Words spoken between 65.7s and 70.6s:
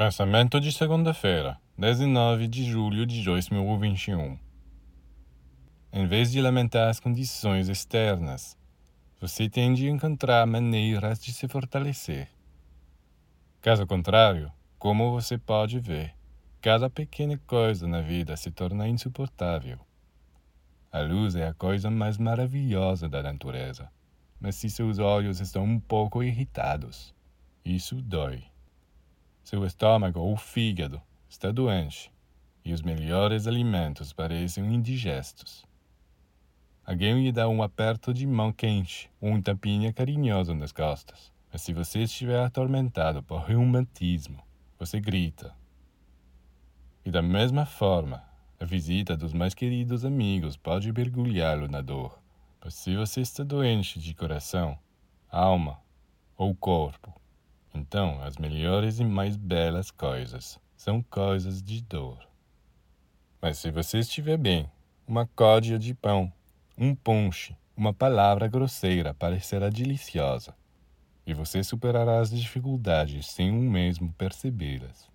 de pão, um punche, uma palavra grosseira parecerá deliciosa,